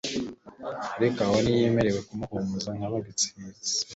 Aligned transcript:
Ariko 0.97 1.19
aho 1.25 1.35
ntiyemerewe 1.43 1.99
kumuhumuriza. 2.07 2.69
Nk'abigishtva 2.77 3.39
be, 3.53 3.57